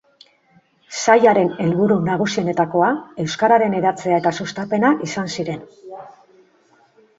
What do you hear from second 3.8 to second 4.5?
hedatzea eta